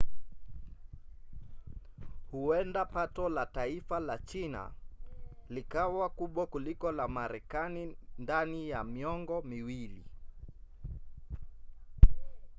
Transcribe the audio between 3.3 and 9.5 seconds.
la taifa la china likawa kubwa kuliko la marekani ndani ya miongo